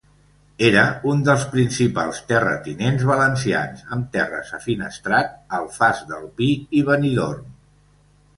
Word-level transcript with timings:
Era 0.67 0.83
un 1.09 1.19
dels 1.27 1.43
principals 1.51 2.21
terratinents 2.31 3.05
valencians, 3.09 3.83
amb 3.97 4.09
terres 4.17 4.49
a 4.59 4.61
Finestrat, 4.65 5.31
Alfàs 5.59 6.03
del 6.15 6.27
Pi 6.41 6.51
i 6.81 6.83
Benidorm. 6.91 7.47